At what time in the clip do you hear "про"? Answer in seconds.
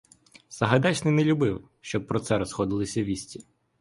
2.07-2.19